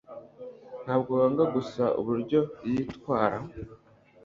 [0.83, 3.37] Ntabwo wanga gusa uburyo yitwara